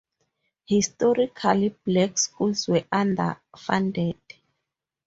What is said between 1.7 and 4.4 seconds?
black schools were underfunded.